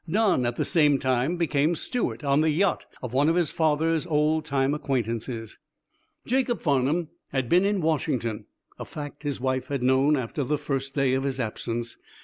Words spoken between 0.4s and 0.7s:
at the